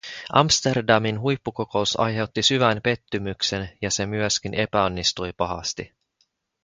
Amsterdamin 0.33 1.19
huippukokous 1.19 1.95
aiheutti 1.99 2.41
syvän 2.43 2.81
pettymyksen 2.83 3.69
ja 3.81 3.91
se 3.91 4.05
myöskin 4.05 4.53
epäonnistui 4.53 5.33
pahasti. 5.37 5.93